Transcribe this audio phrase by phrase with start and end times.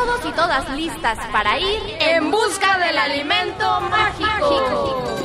[0.00, 5.20] Todos y todas listas para ir En busca del alimento mágico.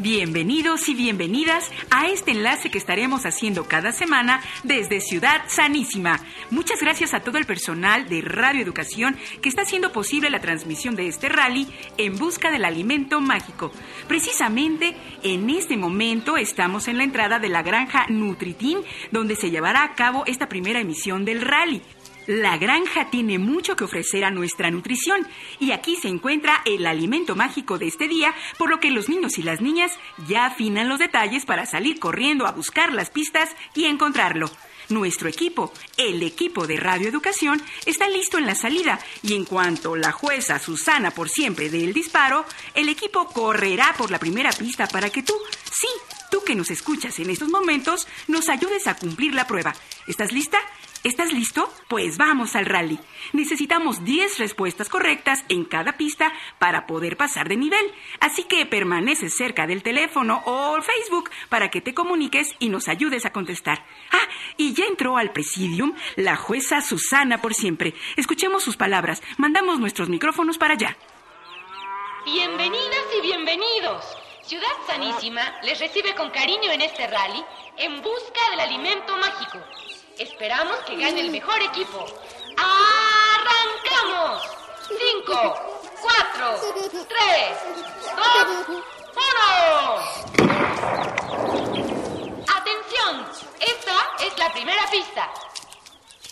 [0.00, 6.20] Bienvenidos y bienvenidas a este enlace que estaremos haciendo cada semana desde Ciudad Sanísima.
[6.48, 10.94] Muchas gracias a todo el personal de Radio Educación que está haciendo posible la transmisión
[10.94, 13.72] de este rally en busca del alimento mágico.
[14.06, 18.78] Precisamente en este momento estamos en la entrada de la granja Nutritín,
[19.10, 21.82] donde se llevará a cabo esta primera emisión del rally.
[22.28, 25.26] La granja tiene mucho que ofrecer a nuestra nutrición
[25.58, 29.38] y aquí se encuentra el alimento mágico de este día, por lo que los niños
[29.38, 29.92] y las niñas
[30.26, 34.50] ya afinan los detalles para salir corriendo a buscar las pistas y encontrarlo.
[34.90, 39.96] Nuestro equipo, el equipo de Radio Educación, está listo en la salida y en cuanto
[39.96, 44.86] la jueza Susana por siempre dé el disparo, el equipo correrá por la primera pista
[44.86, 45.32] para que tú,
[45.72, 45.88] sí,
[46.30, 49.74] tú que nos escuchas en estos momentos, nos ayudes a cumplir la prueba.
[50.06, 50.58] ¿Estás lista?
[51.04, 51.72] ¿Estás listo?
[51.86, 52.98] Pues vamos al rally.
[53.32, 57.94] Necesitamos 10 respuestas correctas en cada pista para poder pasar de nivel.
[58.18, 63.24] Así que permaneces cerca del teléfono o Facebook para que te comuniques y nos ayudes
[63.26, 63.84] a contestar.
[64.10, 67.94] Ah, y ya entró al presidium la jueza Susana por siempre.
[68.16, 69.22] Escuchemos sus palabras.
[69.36, 70.96] Mandamos nuestros micrófonos para allá.
[72.24, 74.04] Bienvenidas y bienvenidos.
[74.42, 77.44] Ciudad Sanísima les recibe con cariño en este rally
[77.76, 79.58] en busca del alimento mágico.
[80.18, 82.04] Esperamos que gane el mejor equipo.
[82.56, 84.42] ¡Arrancamos!
[84.88, 85.54] Cinco,
[86.02, 86.58] cuatro,
[87.08, 87.56] tres,
[88.16, 88.46] dos,
[89.14, 89.48] uno.
[92.56, 93.28] ¡Atención!
[93.60, 95.30] Esta es la primera pista.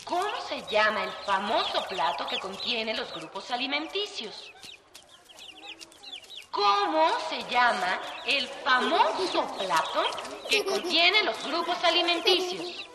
[0.04, 4.52] ¿Cómo se llama el famoso plato que contiene los grupos alimenticios?
[6.50, 10.04] ¿Cómo se llama el famoso plato
[10.48, 12.86] que contiene los grupos alimenticios?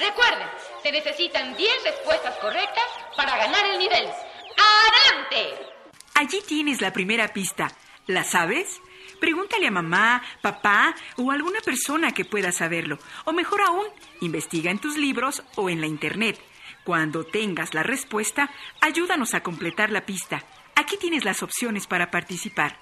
[0.00, 0.48] Recuerden,
[0.82, 2.84] se necesitan 10 respuestas correctas
[3.16, 4.08] para ganar el nivel.
[4.56, 5.66] ¡Adelante!
[6.14, 7.70] Allí tienes la primera pista.
[8.06, 8.80] ¿La sabes?
[9.20, 12.98] Pregúntale a mamá, papá o alguna persona que pueda saberlo.
[13.26, 13.86] O mejor aún,
[14.22, 16.40] investiga en tus libros o en la internet.
[16.84, 18.50] Cuando tengas la respuesta,
[18.80, 20.42] ayúdanos a completar la pista.
[20.76, 22.78] Aquí tienes las opciones para participar.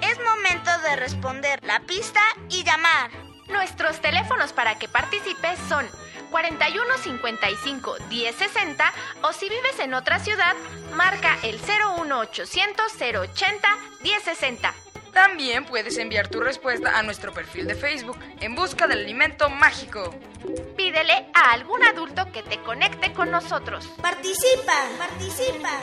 [0.00, 3.10] Es momento de responder la pista y llamar.
[3.48, 5.86] Nuestros teléfonos para que participes son
[6.30, 10.54] 41 55 10 60 o si vives en otra ciudad,
[10.94, 13.68] marca el 01800 080
[14.02, 14.74] 10 60.
[15.12, 20.12] También puedes enviar tu respuesta a nuestro perfil de Facebook en busca del alimento mágico.
[20.76, 23.86] Pídele a algún adulto que te conecte con nosotros.
[24.02, 25.80] Participa, participa.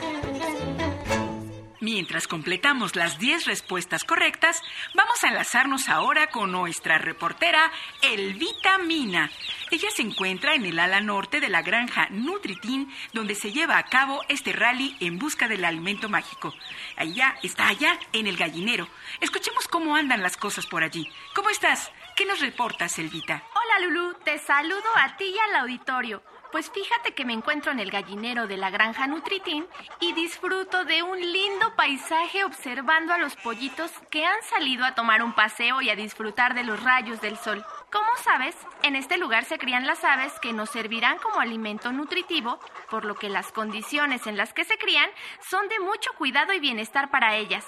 [1.82, 4.62] Mientras completamos las 10 respuestas correctas,
[4.94, 7.72] vamos a enlazarnos ahora con nuestra reportera
[8.02, 9.32] Elvita Mina.
[9.72, 13.86] Ella se encuentra en el ala norte de la granja Nutritín, donde se lleva a
[13.86, 16.54] cabo este rally en busca del alimento mágico.
[16.96, 18.86] Allá está allá en el gallinero.
[19.20, 21.10] Escuchemos cómo andan las cosas por allí.
[21.34, 21.90] ¿Cómo estás?
[22.14, 23.42] ¿Qué nos reportas, Elvita?
[23.56, 26.22] Hola Lulu, te saludo a ti y al auditorio.
[26.52, 29.66] Pues fíjate que me encuentro en el gallinero de la granja Nutritín
[30.00, 35.22] y disfruto de un lindo paisaje observando a los pollitos que han salido a tomar
[35.22, 37.64] un paseo y a disfrutar de los rayos del sol.
[37.90, 42.60] Como sabes, en este lugar se crían las aves que nos servirán como alimento nutritivo,
[42.90, 45.08] por lo que las condiciones en las que se crían
[45.40, 47.64] son de mucho cuidado y bienestar para ellas.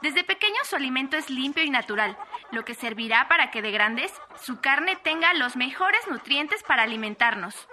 [0.00, 2.16] Desde pequeños su alimento es limpio y natural,
[2.52, 7.66] lo que servirá para que de grandes su carne tenga los mejores nutrientes para alimentarnos.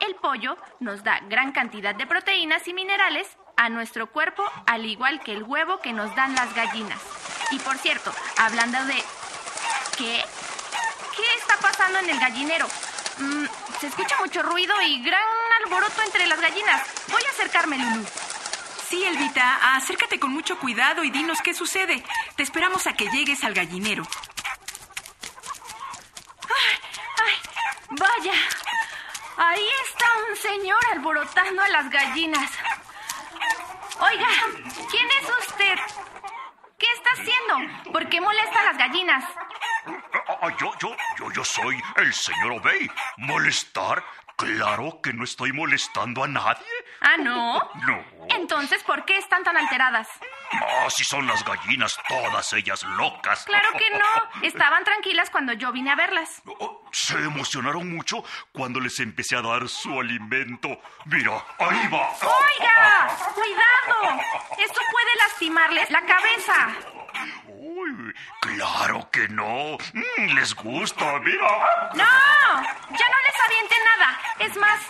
[0.00, 3.26] El pollo nos da gran cantidad de proteínas y minerales
[3.56, 7.00] a nuestro cuerpo, al igual que el huevo que nos dan las gallinas.
[7.50, 9.02] Y por cierto, hablando de...
[9.96, 10.22] ¿Qué?
[11.16, 12.66] ¿Qué está pasando en el gallinero?
[13.18, 13.46] Mm,
[13.80, 15.22] Se escucha mucho ruido y gran
[15.64, 16.82] alboroto entre las gallinas.
[17.10, 18.04] Voy a acercarme, Lulu.
[18.90, 22.04] Sí, Elvita, acércate con mucho cuidado y dinos qué sucede.
[22.36, 24.06] Te esperamos a que llegues al gallinero.
[27.18, 27.34] ¡Ay!
[27.90, 28.32] ¡Vaya!
[29.36, 32.50] Ahí está un señor alborotando a las gallinas.
[34.00, 34.28] Oiga,
[34.90, 35.78] ¿quién es usted?
[36.78, 37.92] ¿Qué está haciendo?
[37.92, 39.24] ¿Por qué molesta a las gallinas?
[39.86, 42.90] Ah, ah, yo, yo, yo, yo soy el señor Obey.
[43.18, 44.02] ¿Molestar?
[44.36, 46.66] Claro que no estoy molestando a nadie.
[47.00, 47.58] ¿Ah, no?
[47.86, 48.04] No.
[48.28, 50.08] Entonces, ¿por qué están tan alteradas?
[50.52, 53.44] Ah, si son las gallinas, todas ellas locas.
[53.44, 54.42] Claro que no.
[54.42, 56.42] Estaban tranquilas cuando yo vine a verlas.
[56.60, 58.22] Oh, se emocionaron mucho
[58.52, 60.68] cuando les empecé a dar su alimento.
[61.06, 62.10] Mira, ahí va.
[62.20, 63.08] ¡Oiga!
[63.34, 64.20] ¡Cuidado!
[64.58, 66.68] Esto puede lastimarles la cabeza.
[67.48, 69.76] Uy, claro que no.
[69.92, 71.48] Mm, les gusta, mira.
[71.94, 72.04] ¡No!
[72.04, 74.20] Ya no les aviente nada.
[74.40, 74.80] Es más,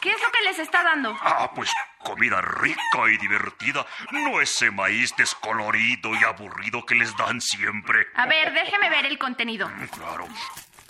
[0.00, 1.16] ¿qué es lo que les está dando?
[1.20, 1.70] Ah, pues
[2.02, 3.86] comida rica y divertida.
[4.10, 8.06] No ese maíz descolorido y aburrido que les dan siempre.
[8.14, 9.68] A ver, déjeme ver el contenido.
[9.68, 10.28] Mm, Claro.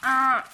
[0.02, 0.44] Ah,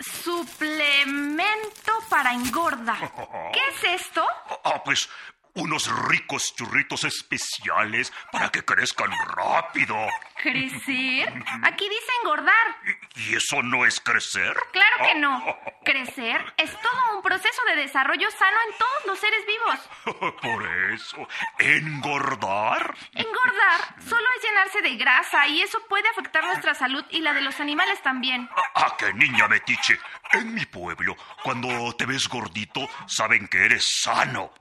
[0.00, 2.96] suplemento para engorda.
[3.52, 4.26] ¿Qué es esto?
[4.64, 5.08] Ah, pues
[5.54, 9.96] unos ricos churritos especiales para que crezcan rápido.
[10.44, 11.32] ¿Crecer?
[11.62, 12.76] Aquí dice engordar.
[13.16, 14.54] ¿Y eso no es crecer?
[14.72, 15.42] Claro que no.
[15.84, 20.34] Crecer es todo un proceso de desarrollo sano en todos los seres vivos.
[20.42, 21.26] Por eso,
[21.58, 22.94] engordar.
[23.14, 27.40] Engordar solo es llenarse de grasa y eso puede afectar nuestra salud y la de
[27.40, 28.46] los animales también.
[28.74, 29.98] Ah, qué niña metiche.
[30.32, 34.52] En mi pueblo, cuando te ves gordito, saben que eres sano.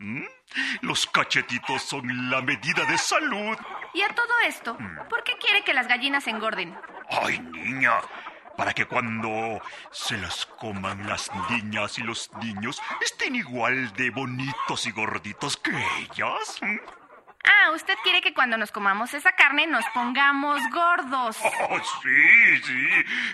[0.80, 3.58] Los cachetitos son la medida de salud.
[3.94, 4.78] Y a todo esto,
[5.10, 6.76] ¿por qué quiere que las gallinas engorden?
[7.10, 8.02] Ay, niña.
[8.58, 9.62] Para que cuando
[9.92, 15.72] se las coman las niñas y los niños estén igual de bonitos y gorditos que
[15.72, 16.60] ellas.
[16.62, 16.80] ¿m?
[17.44, 21.38] Ah, usted quiere que cuando nos comamos esa carne nos pongamos gordos.
[21.70, 22.88] Oh, sí, sí.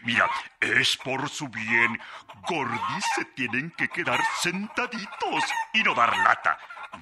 [0.04, 0.30] Mira,
[0.60, 2.00] es por su bien.
[2.48, 6.58] Gordis se tienen que quedar sentaditos y no dar lata.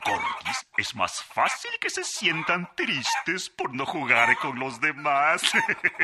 [0.05, 5.41] Gordis es más fácil que se sientan tristes por no jugar con los demás.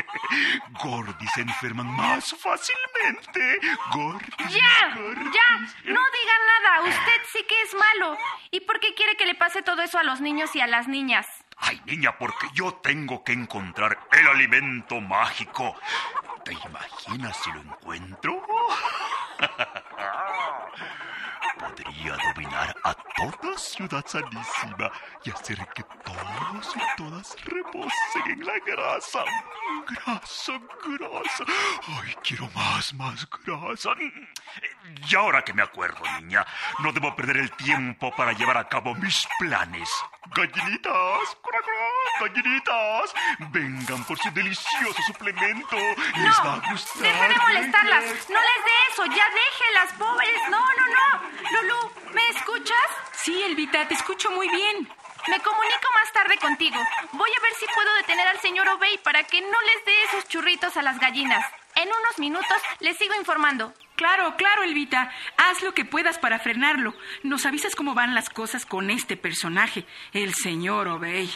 [0.82, 3.60] Gordis se enferman más fácilmente.
[3.92, 4.54] Gordis.
[4.54, 4.94] ¡Ya!
[4.96, 5.32] Gordis.
[5.32, 5.58] ¡Ya!
[5.84, 6.82] No diga nada.
[6.88, 8.18] Usted sí que es malo.
[8.50, 10.88] ¿Y por qué quiere que le pase todo eso a los niños y a las
[10.88, 11.26] niñas?
[11.56, 15.76] Ay, niña, porque yo tengo que encontrar el alimento mágico.
[16.44, 18.42] ¿Te imaginas si lo encuentro?
[21.58, 24.90] Podría dominar a toda Ciudad Sanísima
[25.24, 29.24] y hacer que todos y todas reposen en la grasa.
[29.86, 31.44] Grasa, grasa.
[31.86, 33.90] Ay, quiero más, más grasa.
[35.08, 36.44] Y ahora que me acuerdo, niña,
[36.80, 39.88] no debo perder el tiempo para llevar a cabo mis planes.
[40.34, 43.14] Gallinitas, cura, cura, gallinitas,
[43.50, 45.76] vengan por su delicioso suplemento.
[45.76, 47.02] Les va a gustar.
[47.02, 48.04] Deje de molestarlas.
[48.30, 49.04] No les dé eso.
[49.06, 50.40] Ya déjelas, pobres.
[50.50, 51.62] No, no, no.
[51.62, 52.88] Lulu, ¿me escuchas?
[53.12, 54.88] Sí, Elvita, te escucho muy bien.
[55.28, 56.78] Me comunico más tarde contigo.
[57.12, 60.28] Voy a ver si puedo detener al señor Obey para que no les dé esos
[60.28, 61.44] churritos a las gallinas.
[61.76, 63.72] En unos minutos les sigo informando.
[63.96, 65.10] Claro, claro, Elvita.
[65.38, 66.94] Haz lo que puedas para frenarlo.
[67.22, 71.30] Nos avisas cómo van las cosas con este personaje, el señor Obey.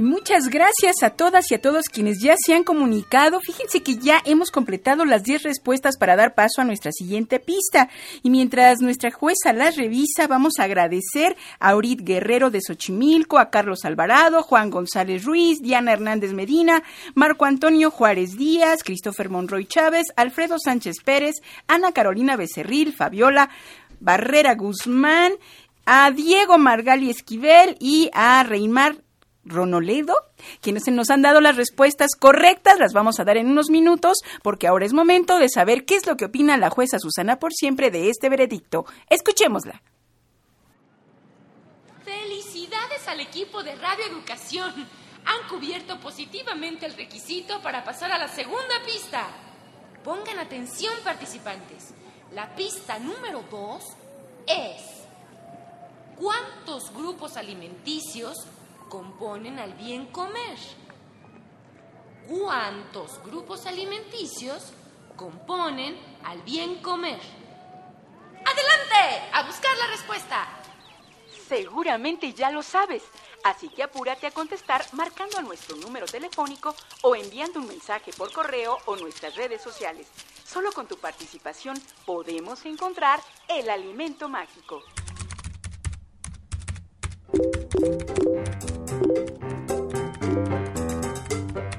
[0.00, 3.38] Muchas gracias a todas y a todos quienes ya se han comunicado.
[3.38, 7.90] Fíjense que ya hemos completado las 10 respuestas para dar paso a nuestra siguiente pista.
[8.22, 13.50] Y mientras nuestra jueza las revisa, vamos a agradecer a Aurit Guerrero de Xochimilco, a
[13.50, 16.82] Carlos Alvarado, Juan González Ruiz, Diana Hernández Medina,
[17.14, 23.50] Marco Antonio Juárez Díaz, Christopher Monroy Chávez, Alfredo Sánchez Pérez, Ana Carolina Becerril, Fabiola
[24.00, 25.34] Barrera Guzmán,
[25.84, 28.96] a Diego Margali Esquivel y a Reymar
[29.50, 30.14] Ronoledo,
[30.60, 34.66] quienes nos han dado las respuestas correctas, las vamos a dar en unos minutos, porque
[34.66, 37.90] ahora es momento de saber qué es lo que opina la jueza Susana por siempre
[37.90, 38.86] de este veredicto.
[39.08, 39.82] Escuchémosla.
[42.04, 44.72] Felicidades al equipo de Radio Educación.
[45.26, 49.26] Han cubierto positivamente el requisito para pasar a la segunda pista.
[50.02, 51.92] Pongan atención participantes.
[52.32, 53.82] La pista número dos
[54.46, 55.00] es...
[56.16, 58.36] ¿Cuántos grupos alimenticios
[58.90, 60.58] componen al bien comer?
[62.28, 64.72] ¿Cuántos grupos alimenticios
[65.16, 67.20] componen al bien comer?
[68.44, 69.30] ¡Adelante!
[69.32, 70.46] ¡A buscar la respuesta!
[71.48, 73.02] Seguramente ya lo sabes,
[73.44, 78.32] así que apúrate a contestar marcando a nuestro número telefónico o enviando un mensaje por
[78.32, 80.08] correo o nuestras redes sociales.
[80.44, 84.82] Solo con tu participación podemos encontrar el alimento mágico.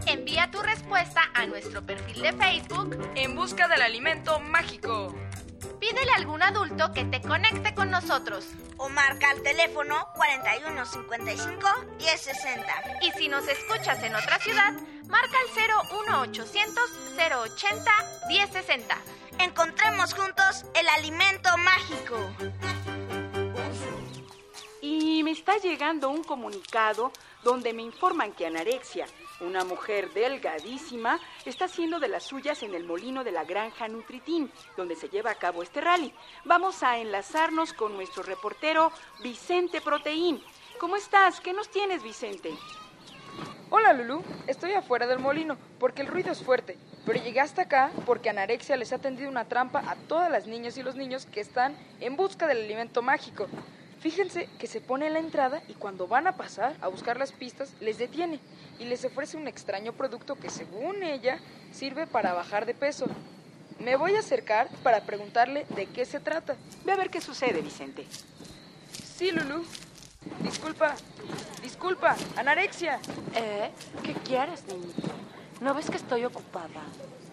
[0.05, 2.97] Envía tu respuesta a nuestro perfil de Facebook.
[3.15, 5.13] En busca del alimento mágico.
[5.79, 8.47] Pídele a algún adulto que te conecte con nosotros.
[8.77, 12.65] O marca al teléfono 4155 1060.
[13.01, 14.73] Y si nos escuchas en otra ciudad,
[15.07, 15.49] marca al
[16.07, 16.83] 01800
[17.17, 17.91] 080
[18.29, 18.97] 1060.
[19.39, 22.17] Encontremos juntos el alimento mágico.
[25.21, 27.11] Y me está llegando un comunicado
[27.43, 29.05] donde me informan que Anarexia,
[29.41, 34.51] una mujer delgadísima, está haciendo de las suyas en el molino de la granja Nutritín,
[34.75, 36.11] donde se lleva a cabo este rally.
[36.45, 40.41] Vamos a enlazarnos con nuestro reportero Vicente Proteín.
[40.79, 41.39] ¿Cómo estás?
[41.39, 42.49] ¿Qué nos tienes, Vicente?
[43.69, 47.91] Hola Lulu, estoy afuera del molino porque el ruido es fuerte, pero llegué hasta acá
[48.07, 51.41] porque Anarexia les ha tendido una trampa a todas las niñas y los niños que
[51.41, 53.47] están en busca del alimento mágico.
[54.01, 57.31] Fíjense que se pone en la entrada y cuando van a pasar a buscar las
[57.31, 58.39] pistas les detiene
[58.79, 61.37] y les ofrece un extraño producto que según ella
[61.71, 63.05] sirve para bajar de peso.
[63.77, 66.55] Me voy a acercar para preguntarle de qué se trata.
[66.83, 68.07] Ve a ver qué sucede, Vicente.
[69.17, 69.63] Sí, Lulu.
[70.41, 70.95] Disculpa,
[71.61, 72.99] disculpa, anorexia.
[73.35, 73.69] ¿Eh?
[74.03, 75.11] ¿Qué quieres, niñito?
[75.61, 76.81] ¿No ves que estoy ocupada?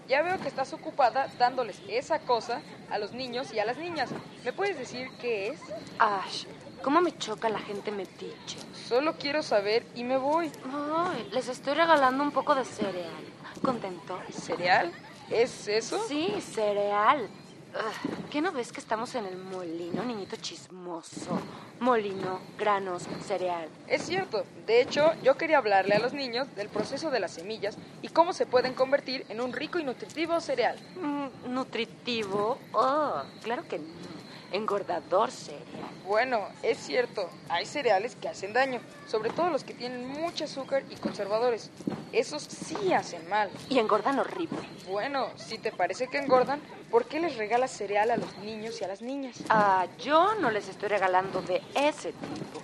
[0.07, 2.61] Ya veo que estás ocupada dándoles esa cosa
[2.91, 4.11] a los niños y a las niñas.
[4.45, 5.61] ¿Me puedes decir qué es?
[5.99, 6.45] Ash,
[6.83, 8.59] ¿cómo me choca la gente metiche?
[8.89, 10.51] Solo quiero saber y me voy.
[10.73, 13.25] Ay, les estoy regalando un poco de cereal.
[13.63, 14.19] ¿Contento?
[14.31, 14.93] ¿Cereal?
[15.31, 15.99] ¿Es eso?
[16.07, 17.29] Sí, cereal.
[17.75, 21.39] Ugh, ¿Qué no ves que estamos en el molino, niñito chismoso?
[21.81, 23.69] Molino, granos, cereal.
[23.87, 24.45] Es cierto.
[24.67, 28.33] De hecho, yo quería hablarle a los niños del proceso de las semillas y cómo
[28.33, 30.79] se pueden convertir en un rico y nutritivo cereal.
[30.97, 32.59] Mm, ¿Nutritivo?
[32.73, 34.18] Oh, claro que no.
[34.53, 35.65] Engordador cereal.
[36.07, 40.83] Bueno, es cierto, hay cereales que hacen daño, sobre todo los que tienen mucho azúcar
[40.89, 41.71] y conservadores.
[42.13, 43.51] Esos sí hacen mal.
[43.69, 44.59] Y engordan horrible.
[44.89, 48.85] Bueno, si te parece que engordan, ¿por qué les regalas cereal a los niños y
[48.85, 49.37] a las niñas?
[49.51, 52.63] Ah, yo no les estoy regalando de ese tipo.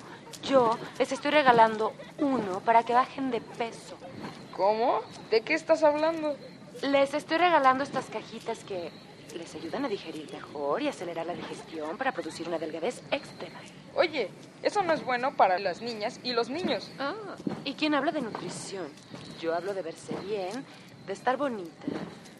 [0.48, 3.96] Yo les estoy regalando uno para que bajen de peso.
[4.56, 5.00] ¿Cómo?
[5.30, 6.36] ¿De qué estás hablando?
[6.82, 8.90] Les estoy regalando estas cajitas que
[9.38, 13.60] les ayudan a digerir mejor y acelerar la digestión para producir una delgadez extrema.
[13.94, 14.30] Oye,
[14.62, 16.90] eso no es bueno para las niñas y los niños.
[16.98, 17.14] Ah,
[17.64, 18.88] ¿y quién habla de nutrición?
[19.40, 20.64] Yo hablo de verse bien,
[21.06, 21.86] de estar bonita,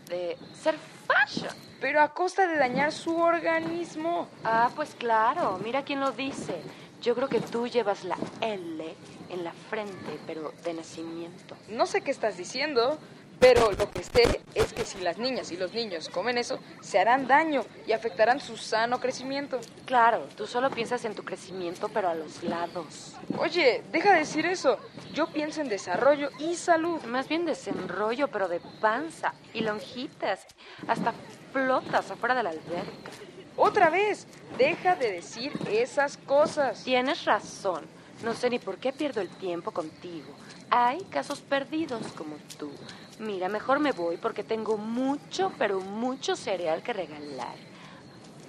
[0.09, 1.53] de ser fashion.
[1.81, 4.29] Pero a costa de dañar su organismo.
[4.43, 6.61] Ah, pues claro, mira quién lo dice.
[7.03, 8.95] Yo creo que tú llevas la L
[9.29, 11.57] en la frente, pero de nacimiento.
[11.69, 12.99] No sé qué estás diciendo,
[13.45, 16.99] pero lo que sé es que si las niñas y los niños comen eso, se
[16.99, 19.61] harán daño y afectarán su sano crecimiento.
[19.85, 23.13] Claro, tú solo piensas en tu crecimiento, pero a los lados.
[23.37, 24.79] Oye, deja de decir eso.
[25.13, 27.03] Yo pienso en desarrollo y salud.
[27.03, 30.47] Más bien desenrollo, pero de panza y lonjitas.
[30.89, 31.13] Hasta
[31.53, 33.11] flotas afuera de la alberca.
[33.59, 36.83] Otra vez, deja de decir esas cosas.
[36.83, 37.85] Tienes razón.
[38.25, 40.33] No sé ni por qué pierdo el tiempo contigo.
[40.71, 42.71] Hay casos perdidos como tú.
[43.19, 47.55] Mira, mejor me voy porque tengo mucho, pero mucho cereal que regalar.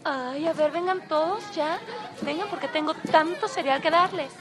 [0.05, 1.79] Ay, a ver, vengan todos ya.
[2.22, 4.32] Vengan porque tengo tanto cereal que darles.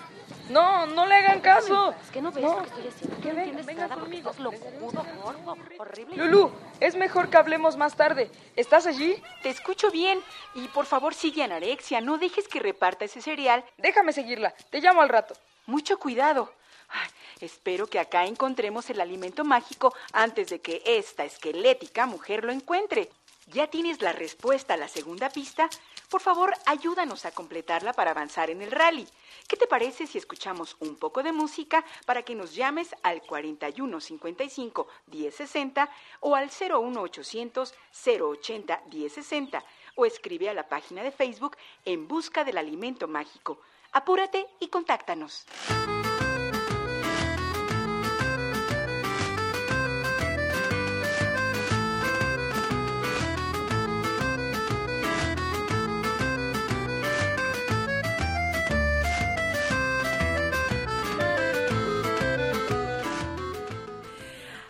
[0.51, 1.95] No, no le hagan caso.
[2.03, 2.55] Es que no ves No.
[2.57, 3.21] lo que estoy haciendo.
[3.21, 4.31] Que no nada porque conmigo.
[4.31, 6.17] estás locudo, gordo, horrible.
[6.17, 8.31] Lulu, es mejor que hablemos más tarde.
[8.57, 9.23] ¿Estás allí?
[9.43, 10.21] Te escucho bien
[10.55, 13.65] y por favor sigue a Anarexia, no dejes que reparta ese cereal.
[13.79, 14.55] Déjame seguirla.
[14.71, 15.35] Te llamo al rato.
[15.67, 16.53] Mucho cuidado.
[16.91, 17.09] Ay,
[17.41, 23.11] espero que acá encontremos el alimento mágico antes de que esta esquelética mujer lo encuentre.
[23.49, 25.69] ¿Ya tienes la respuesta a la segunda pista?
[26.15, 29.05] Por favor, ayúdanos a completarla para avanzar en el rally.
[29.49, 34.87] ¿Qué te parece si escuchamos un poco de música para que nos llames al 4155
[35.11, 35.91] 1060
[36.21, 37.75] o al 01800
[38.07, 39.65] 080 1060
[39.97, 43.59] o escribe a la página de Facebook en busca del alimento mágico?
[43.91, 45.47] Apúrate y contáctanos.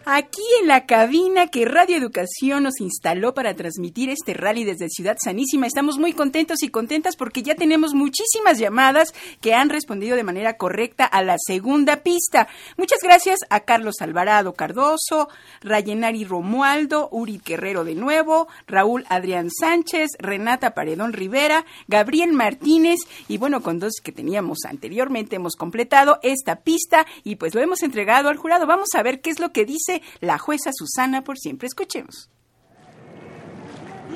[0.06, 5.16] Aquí en la cabina que Radio Educación nos instaló para transmitir este rally desde Ciudad
[5.18, 10.22] Sanísima, estamos muy contentos y contentas porque ya tenemos muchísimas llamadas que han respondido de
[10.22, 12.48] manera correcta a la segunda pista.
[12.76, 15.30] Muchas gracias a Carlos Alvarado Cardoso,
[15.62, 23.38] Rayenari Romualdo, Uri Guerrero de nuevo, Raúl Adrián Sánchez, Renata Paredón Rivera, Gabriel Martínez y
[23.38, 28.28] bueno, con dos que teníamos anteriormente hemos completado esta pista y pues lo hemos entregado
[28.28, 28.66] al jurado.
[28.66, 31.66] Vamos a ver qué es lo que dice la jueza Susana por siempre.
[31.68, 32.28] Escuchemos.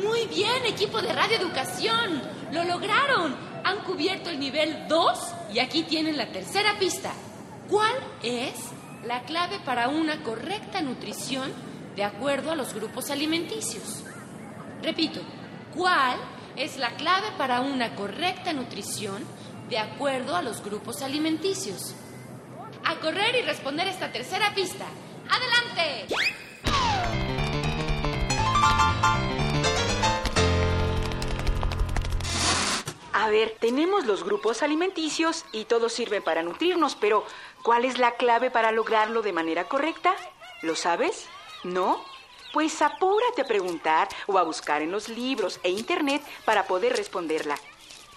[0.03, 2.23] Muy bien, equipo de Radio Educación.
[2.53, 3.35] Lo lograron.
[3.65, 5.19] Han cubierto el nivel 2
[5.55, 7.13] y aquí tienen la tercera pista.
[7.69, 8.55] ¿Cuál es
[9.05, 11.53] la clave para una correcta nutrición
[11.97, 14.05] de acuerdo a los grupos alimenticios?
[14.83, 15.21] Repito,
[15.75, 16.17] ¿cuál
[16.57, 19.25] es la clave para una correcta nutrición
[19.69, 21.95] de acuerdo a los grupos alimenticios?
[22.85, 24.87] A correr y responder esta tercera pista.
[25.29, 26.07] ¡Adelante!
[33.13, 37.27] A ver, tenemos los grupos alimenticios y todos sirven para nutrirnos, pero
[37.63, 40.15] ¿cuál es la clave para lograrlo de manera correcta?
[40.63, 41.27] ¿Lo sabes?
[41.65, 42.03] ¿No?
[42.53, 47.57] Pues apúrate a preguntar o a buscar en los libros e internet para poder responderla.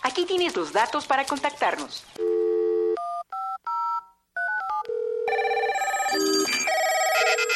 [0.03, 2.05] Aquí tienes los datos para contactarnos.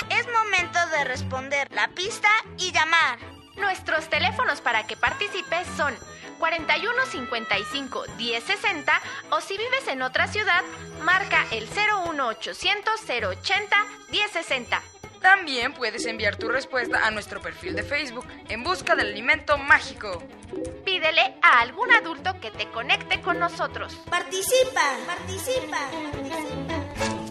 [0.10, 3.20] Es momento de responder la pista y llamar.
[3.58, 5.94] Nuestros teléfonos para que participes son
[6.40, 10.64] 41 55 10 60 o si vives en otra ciudad,
[11.02, 13.78] marca el 01800 080
[14.10, 14.82] 10 60.
[15.22, 20.24] También puedes enviar tu respuesta a nuestro perfil de Facebook en busca del alimento mágico.
[20.84, 23.96] Pídele a algún adulto que te conecte con nosotros.
[24.10, 25.80] Participa, participa.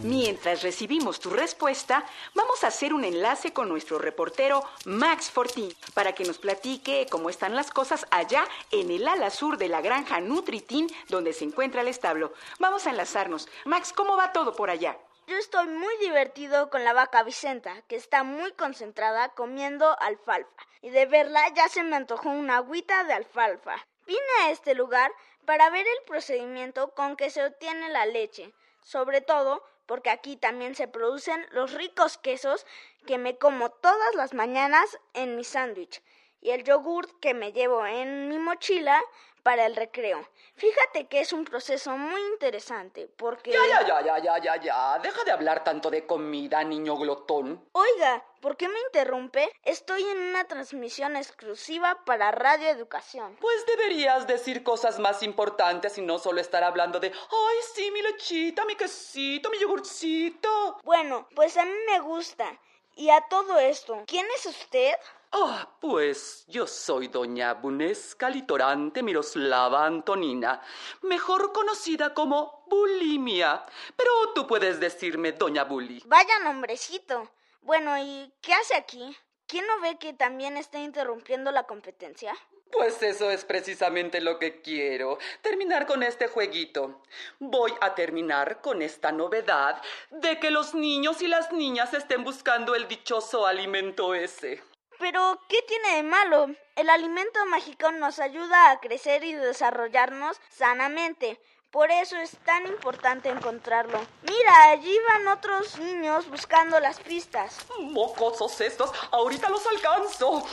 [0.05, 6.13] Mientras recibimos tu respuesta, vamos a hacer un enlace con nuestro reportero Max Fortín para
[6.13, 10.19] que nos platique cómo están las cosas allá en el ala sur de la granja
[10.19, 12.33] Nutritin donde se encuentra el establo.
[12.59, 13.49] Vamos a enlazarnos.
[13.65, 14.95] Max, ¿cómo va todo por allá?
[15.25, 20.67] Yo estoy muy divertido con la vaca Vicenta, que está muy concentrada comiendo alfalfa.
[20.83, 23.83] Y de verla ya se me antojó una agüita de alfalfa.
[24.05, 25.11] Vine a este lugar
[25.45, 30.75] para ver el procedimiento con que se obtiene la leche, sobre todo porque aquí también
[30.75, 32.65] se producen los ricos quesos
[33.05, 36.01] que me como todas las mañanas en mi sándwich.
[36.41, 39.01] Y el yogurt que me llevo en mi mochila
[39.45, 40.27] para el recreo.
[40.55, 43.51] Fíjate que es un proceso muy interesante porque...
[43.51, 44.99] Ya, ya, ya, ya, ya, ya, ya.
[45.03, 47.63] Deja de hablar tanto de comida, niño glotón.
[47.73, 49.51] Oiga, ¿por qué me interrumpe?
[49.63, 53.37] Estoy en una transmisión exclusiva para Radio Educación.
[53.39, 58.01] Pues deberías decir cosas más importantes y no solo estar hablando de, ay, sí, mi
[58.01, 60.79] lechita, mi quesito, mi yogurcito.
[60.83, 62.59] Bueno, pues a mí me gusta.
[62.97, 64.93] Y a todo esto, ¿quién es usted?
[65.31, 70.61] Ah, pues yo soy doña Bunesca Litorante Miroslava Antonina,
[71.01, 73.65] mejor conocida como Bulimia.
[73.95, 76.03] Pero tú puedes decirme doña Bully.
[76.05, 77.29] Vaya nombrecito.
[77.61, 79.17] Bueno, ¿y qué hace aquí?
[79.47, 82.33] ¿Quién no ve que también está interrumpiendo la competencia?
[82.71, 87.01] Pues eso es precisamente lo que quiero, terminar con este jueguito.
[87.39, 92.75] Voy a terminar con esta novedad de que los niños y las niñas estén buscando
[92.75, 94.61] el dichoso alimento ese.
[94.99, 96.47] Pero, ¿qué tiene de malo?
[96.75, 101.39] El alimento mágico nos ayuda a crecer y desarrollarnos sanamente.
[101.71, 103.99] Por eso es tan importante encontrarlo.
[104.21, 107.65] Mira, allí van otros niños buscando las pistas.
[107.79, 110.47] Mocosos estos, ahorita los alcanzo.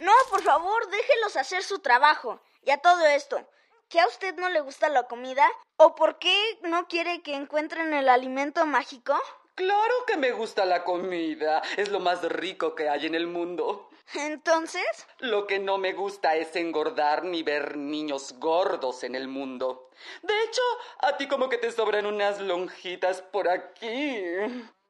[0.00, 2.40] No, por favor, déjelos hacer su trabajo.
[2.62, 3.48] Y a todo esto,
[3.88, 5.48] ¿que a usted no le gusta la comida?
[5.76, 9.16] ¿O por qué no quiere que encuentren el alimento mágico?
[9.58, 11.60] Claro que me gusta la comida.
[11.76, 13.90] Es lo más rico que hay en el mundo.
[14.14, 14.86] Entonces,
[15.18, 19.90] Lo que no me gusta es engordar ni ver niños gordos en el mundo.
[20.22, 20.62] De hecho,
[21.00, 24.22] a ti como que te sobran unas lonjitas por aquí.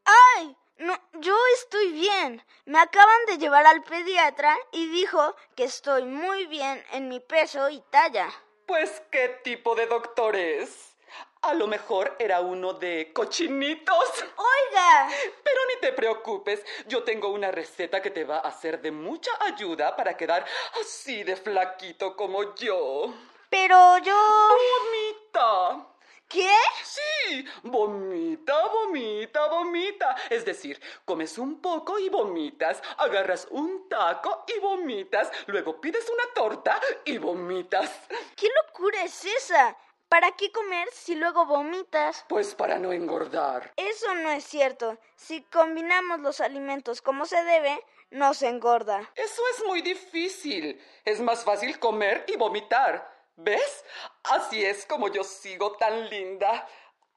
[0.05, 0.55] ¡ay!
[0.77, 2.45] No, yo estoy bien.
[2.67, 7.71] Me acaban de llevar al pediatra y dijo que estoy muy bien en mi peso
[7.71, 8.29] y talla.
[8.67, 10.95] Pues, ¿qué tipo de doctor es?
[11.43, 14.25] A lo mejor era uno de cochinitos.
[14.37, 15.09] Oiga,
[15.45, 19.31] Pero ni te preocupes, yo tengo una receta que te va a ser de mucha
[19.41, 20.45] ayuda para quedar
[20.81, 23.15] así de flaquito como yo.
[23.49, 24.15] pero yo...
[24.15, 25.87] ¡Vomita!
[26.29, 26.53] ¿Qué?
[26.85, 30.15] Sí, vomita, vomita, vomita.
[30.29, 36.25] Es decir, comes un poco y vomitas, agarras un taco y vomitas, luego pides una
[36.35, 37.91] torta y vomitas.
[38.37, 39.75] ¿Qué locura es esa?
[40.09, 42.25] ¿Para qué comer si luego vomitas?
[42.29, 43.73] Pues para no engordar.
[43.77, 44.99] Eso no es cierto.
[45.17, 47.79] Si combinamos los alimentos como se debe,
[48.11, 49.11] no se engorda.
[49.15, 50.81] Eso es muy difícil.
[51.05, 53.07] Es más fácil comer y vomitar.
[53.37, 53.85] ¿Ves?
[54.25, 56.67] Así es como yo sigo tan linda.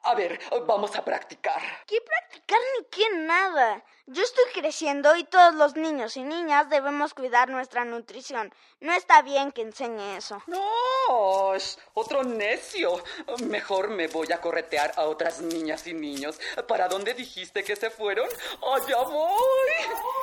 [0.03, 1.61] A ver, vamos a practicar.
[1.85, 3.83] ¿Qué practicar ni qué nada?
[4.07, 8.51] Yo estoy creciendo y todos los niños y niñas debemos cuidar nuestra nutrición.
[8.79, 10.41] No está bien que enseñe eso.
[10.47, 11.53] No,
[11.93, 13.03] otro necio.
[13.43, 16.39] Mejor me voy a corretear a otras niñas y niños.
[16.67, 18.27] ¿Para dónde dijiste que se fueron?
[18.73, 19.71] ¡Allá voy!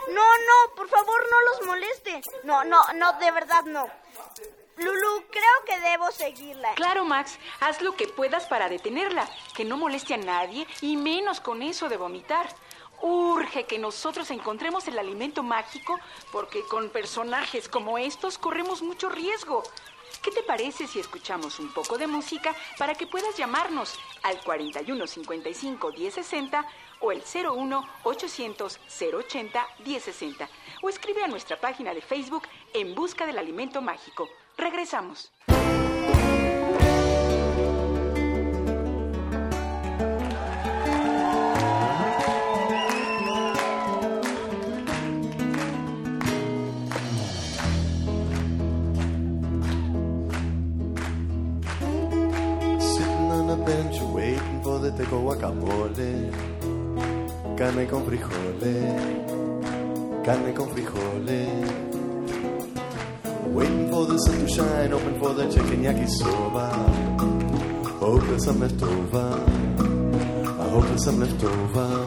[0.08, 2.20] No, no, por favor, no los moleste.
[2.42, 3.88] No, no, no, de verdad no.
[4.78, 6.74] Lulu, creo que debo seguirla.
[6.74, 11.40] Claro, Max, haz lo que puedas para detenerla, que no moleste a nadie y menos
[11.40, 12.48] con eso de vomitar.
[13.00, 15.98] Urge que nosotros encontremos el alimento mágico
[16.32, 19.62] porque con personajes como estos corremos mucho riesgo.
[20.22, 25.92] ¿Qué te parece si escuchamos un poco de música para que puedas llamarnos al 4155
[25.92, 26.66] 1060
[27.00, 30.48] o el 01 800 080 1060
[30.82, 32.42] o escribe a nuestra página de Facebook
[32.74, 34.28] En Busca del Alimento Mágico.
[34.58, 35.30] Regresamos.
[53.64, 56.30] Bench waiting for the guacamole.
[57.56, 58.94] Carne con frijoles,
[60.24, 61.87] carne con frijoles.
[63.54, 66.66] Waiting for the sun to shine, open for the chicken yakisoba.
[67.98, 69.28] Hope there's some left over.
[70.60, 72.06] I hope there's some left over.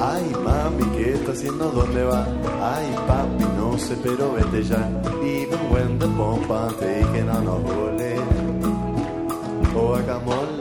[0.00, 1.70] Ay, mami, ¿qué está haciendo?
[1.70, 2.24] ¿Dónde va?
[2.62, 4.82] Ay, papi, no sé, pero vete ya.
[5.22, 7.88] Even when the pompa taking on a hole.
[9.74, 10.57] Oh, guacamole.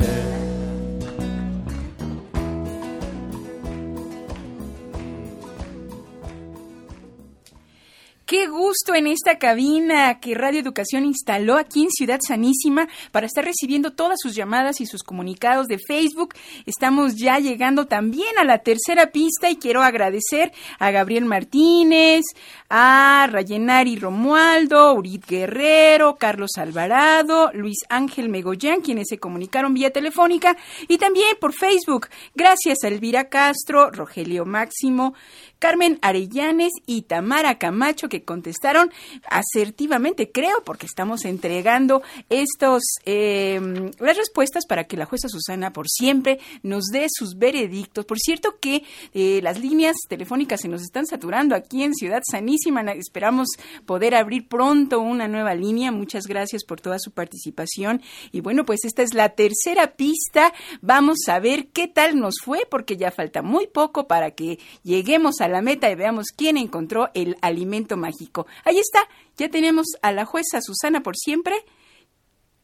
[8.38, 13.44] Qué gusto en esta cabina que Radio Educación instaló aquí en Ciudad Sanísima para estar
[13.44, 16.36] recibiendo todas sus llamadas y sus comunicados de Facebook.
[16.68, 22.26] Estamos ya llegando también a la tercera pista y quiero agradecer a Gabriel Martínez,
[22.70, 30.56] a Rayenari Romualdo, Urit Guerrero, Carlos Alvarado, Luis Ángel Megollán, quienes se comunicaron vía telefónica
[30.88, 32.10] y también por Facebook.
[32.36, 35.16] Gracias a Elvira Castro, Rogelio Máximo,
[35.60, 38.92] Carmen Arellanes y Tamara Camacho que contestaron
[39.30, 43.60] asertivamente, creo, porque estamos entregando estos eh,
[44.00, 48.06] las respuestas para que la jueza Susana por siempre nos dé sus veredictos.
[48.06, 52.82] Por cierto que eh, las líneas telefónicas se nos están saturando aquí en Ciudad Sanísima.
[52.92, 53.48] Esperamos
[53.86, 55.92] poder abrir pronto una nueva línea.
[55.92, 58.02] Muchas gracias por toda su participación.
[58.32, 60.54] Y bueno, pues esta es la tercera pista.
[60.82, 65.42] Vamos a ver qué tal nos fue, porque ya falta muy poco para que lleguemos
[65.42, 68.48] a la meta y veamos quién encontró el alimento mágico.
[68.64, 69.08] Ahí está,
[69.38, 71.56] ya tenemos a la jueza Susana por siempre.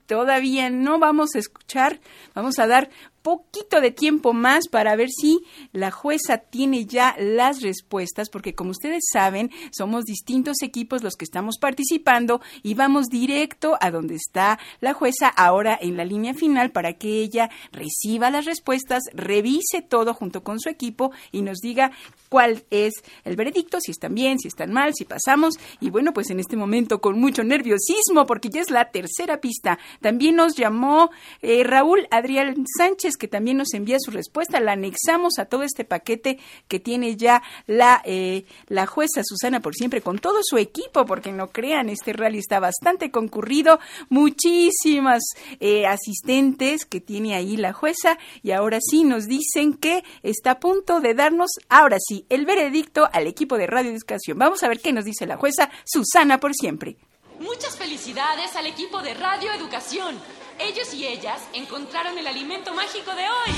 [0.06, 2.00] Todavía no vamos a escuchar,
[2.34, 2.90] vamos a dar
[3.24, 5.40] poquito de tiempo más para ver si
[5.72, 11.26] la jueza tiene ya las respuestas, porque como ustedes saben, somos distintos equipos los que
[11.26, 16.72] estamos participando y vamos directo a donde está la jueza ahora en la línea final
[16.72, 21.92] para que ella reciba las respuestas, revise todo junto con su equipo y nos diga
[22.30, 25.56] cuál es el veredicto, si están bien, si están mal, si pasamos.
[25.80, 29.80] Y bueno, pues en este momento con mucho nerviosismo, porque ya es la tercera pista.
[30.02, 34.60] También nos llamó eh, Raúl Adrián Sánchez que también nos envía su respuesta.
[34.60, 39.76] La anexamos a todo este paquete que tiene ya la, eh, la jueza Susana por
[39.76, 45.24] siempre con todo su equipo, porque no crean, este rally está bastante concurrido, muchísimas
[45.60, 50.60] eh, asistentes que tiene ahí la jueza y ahora sí nos dicen que está a
[50.60, 54.38] punto de darnos, ahora sí, el veredicto al equipo de Radio Educación.
[54.38, 56.98] Vamos a ver qué nos dice la jueza Susana por siempre.
[57.40, 60.16] Muchas felicidades al equipo de Radio Educación.
[60.60, 63.54] Ellos y ellas encontraron el alimento mágico de hoy.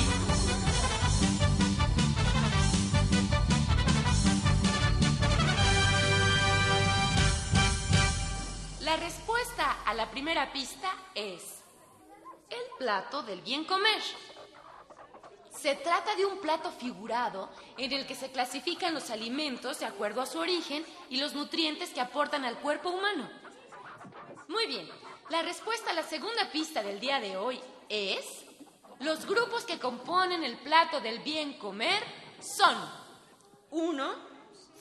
[8.81, 11.59] La respuesta a la primera pista es
[12.49, 14.01] el plato del bien comer.
[15.51, 20.21] Se trata de un plato figurado en el que se clasifican los alimentos de acuerdo
[20.21, 23.29] a su origen y los nutrientes que aportan al cuerpo humano.
[24.47, 24.87] Muy bien,
[25.29, 27.59] la respuesta a la segunda pista del día de hoy
[27.89, 28.43] es...
[28.99, 32.01] Los grupos que componen el plato del bien comer
[32.39, 32.77] son
[33.71, 34.15] 1.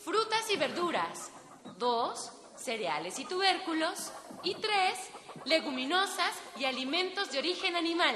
[0.04, 1.32] Frutas y verduras
[1.78, 2.32] 2.
[2.56, 4.12] Cereales y tubérculos
[4.44, 5.10] y 3.
[5.46, 8.14] leguminosas y alimentos de origen animal.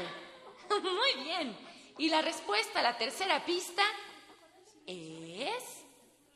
[0.71, 1.59] Muy bien.
[1.99, 3.83] Y la respuesta a la tercera pista
[4.87, 5.85] es...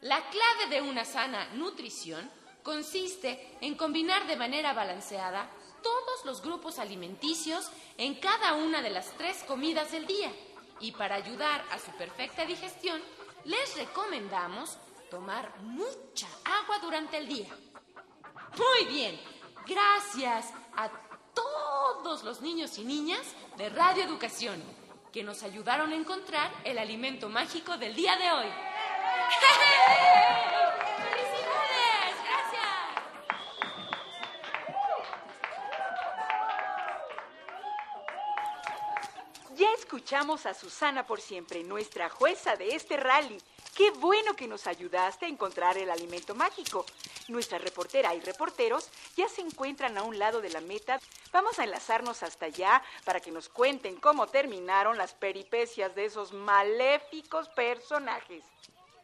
[0.00, 2.28] La clave de una sana nutrición
[2.64, 5.48] consiste en combinar de manera balanceada
[5.82, 10.32] todos los grupos alimenticios en cada una de las tres comidas del día.
[10.80, 13.00] Y para ayudar a su perfecta digestión,
[13.44, 14.78] les recomendamos
[15.10, 17.48] tomar mucha agua durante el día.
[18.56, 19.20] Muy bien,
[19.66, 20.90] gracias a
[21.34, 24.62] todos los niños y niñas de Radio Educación
[25.12, 28.46] que nos ayudaron a encontrar el alimento mágico del día de hoy.
[30.96, 32.16] ¡Felicidades!
[32.24, 32.72] ¡Gracias!
[39.54, 43.36] Ya escuchamos a Susana por siempre, nuestra jueza de este rally.
[43.76, 46.86] Qué bueno que nos ayudaste a encontrar el alimento mágico.
[47.28, 50.98] Nuestra reportera y reporteros ya se encuentran a un lado de la meta.
[51.30, 56.32] Vamos a enlazarnos hasta allá para que nos cuenten cómo terminaron las peripecias de esos
[56.32, 58.46] maléficos personajes.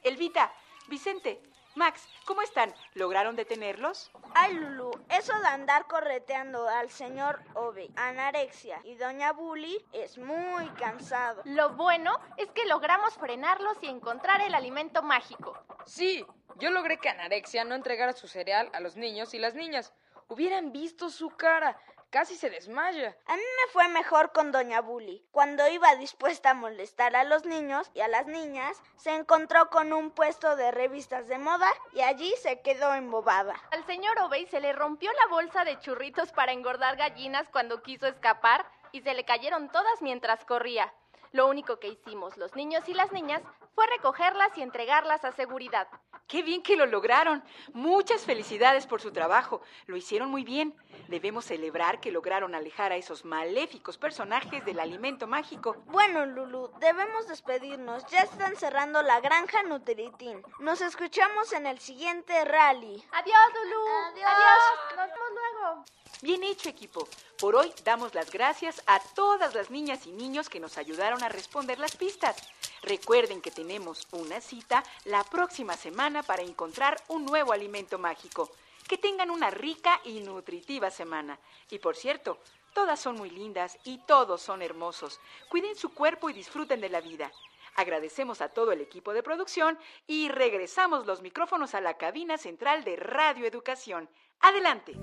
[0.03, 0.51] Elvita,
[0.87, 1.38] Vicente,
[1.78, 2.74] Max, ¿cómo están?
[2.94, 4.10] ¿Lograron detenerlos?
[4.34, 10.68] Ay, Lulu, eso de andar correteando al señor Ove, Anarexia y Doña Bully es muy
[10.70, 11.40] cansado.
[11.44, 15.56] Lo bueno es que logramos frenarlos y encontrar el alimento mágico.
[15.86, 19.92] Sí, yo logré que Anarexia no entregara su cereal a los niños y las niñas.
[20.26, 21.80] Hubieran visto su cara.
[22.11, 23.14] Casi se desmaya.
[23.27, 25.27] A mí me fue mejor con Doña Bully.
[25.31, 29.92] Cuando iba dispuesta a molestar a los niños y a las niñas, se encontró con
[29.92, 33.55] un puesto de revistas de moda y allí se quedó embobada.
[33.73, 38.07] Al señor Obey se le rompió la bolsa de churritos para engordar gallinas cuando quiso
[38.07, 40.90] escapar y se le cayeron todas mientras corría.
[41.32, 43.42] Lo único que hicimos los niños y las niñas
[43.74, 45.88] fue recogerlas y entregarlas a seguridad.
[46.26, 47.42] Qué bien que lo lograron.
[47.72, 49.62] Muchas felicidades por su trabajo.
[49.86, 50.76] Lo hicieron muy bien.
[51.08, 55.76] Debemos celebrar que lograron alejar a esos maléficos personajes del alimento mágico.
[55.86, 58.04] Bueno, Lulu, debemos despedirnos.
[58.08, 60.42] Ya están cerrando la granja Nutritín.
[60.58, 63.02] Nos escuchamos en el siguiente rally.
[63.12, 63.86] Adiós, Lulu.
[64.12, 64.30] Adiós.
[64.30, 64.96] Adiós.
[64.96, 65.84] Nos vemos luego.
[66.20, 67.08] Bien hecho, equipo.
[67.38, 71.28] Por hoy damos las gracias a todas las niñas y niños que nos ayudaron a
[71.28, 72.37] responder las pistas.
[72.83, 78.50] Recuerden que tenemos una cita la próxima semana para encontrar un nuevo alimento mágico.
[78.87, 81.38] Que tengan una rica y nutritiva semana.
[81.70, 82.38] Y por cierto,
[82.72, 85.20] todas son muy lindas y todos son hermosos.
[85.48, 87.31] Cuiden su cuerpo y disfruten de la vida.
[87.74, 92.83] Agradecemos a todo el equipo de producción y regresamos los micrófonos a la cabina central
[92.83, 94.09] de Radio Educación.
[94.40, 94.94] Adelante.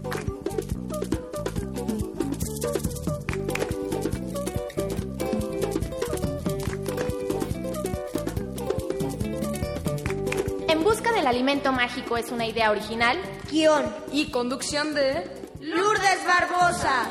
[11.25, 13.17] Del alimento mágico es una idea original.
[13.49, 13.83] Guión.
[14.11, 15.27] Y conducción de...
[15.59, 17.09] Lourdes Barbosa.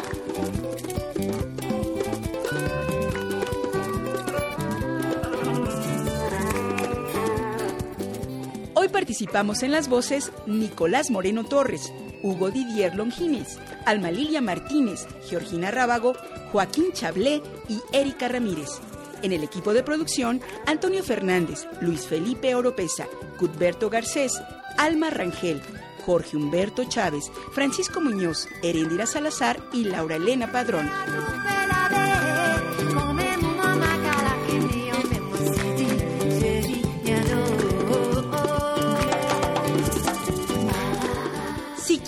[8.74, 15.72] Hoy participamos en las voces Nicolás Moreno Torres, Hugo Didier Longines, Alma Lilia Martínez, Georgina
[15.72, 16.14] Rábago,
[16.53, 18.81] Joaquín Chablé y Erika Ramírez.
[19.25, 23.07] En el equipo de producción, Antonio Fernández, Luis Felipe Oropesa,
[23.39, 24.39] Cudberto Garcés,
[24.77, 25.63] Alma Rangel,
[26.05, 30.91] Jorge Humberto Chávez, Francisco Muñoz, Herendira Salazar y Laura Elena Padrón.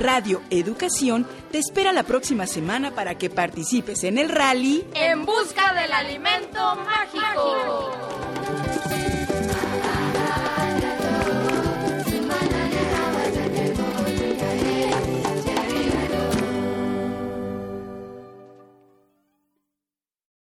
[0.00, 5.74] Radio Educación te espera la próxima semana para que participes en el rally En busca
[5.74, 8.31] del alimento mágico.